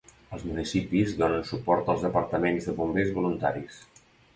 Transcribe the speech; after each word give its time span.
Els 0.37 0.45
municipis 0.51 1.13
donen 1.21 1.47
suport 1.51 1.95
als 1.95 2.09
departaments 2.09 2.71
de 2.71 2.79
bombers 2.83 3.17
voluntaris. 3.23 3.83